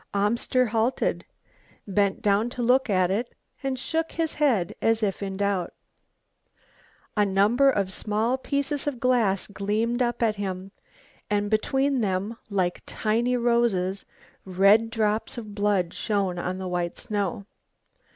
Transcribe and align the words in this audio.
Amster 0.15 0.65
halted, 0.65 1.23
bent 1.87 2.23
down 2.23 2.49
to 2.49 2.63
look 2.63 2.89
at 2.89 3.11
it, 3.11 3.35
and 3.61 3.77
shook 3.77 4.11
his 4.11 4.33
head 4.33 4.73
as 4.81 5.03
if 5.03 5.21
in 5.21 5.37
doubt. 5.37 5.73
A 7.15 7.23
number 7.23 7.69
of 7.69 7.93
small 7.93 8.39
pieces 8.39 8.87
of 8.87 8.99
glass 8.99 9.45
gleamed 9.45 10.01
up 10.01 10.23
at 10.23 10.37
him 10.37 10.71
and 11.29 11.51
between 11.51 12.01
them, 12.01 12.35
like 12.49 12.81
tiny 12.87 13.37
roses, 13.37 14.03
red 14.43 14.89
drops 14.89 15.37
of 15.37 15.53
blood 15.53 15.93
shone 15.93 16.39
on 16.39 16.57
the 16.57 16.67
white 16.67 16.97
snow. 16.97 17.45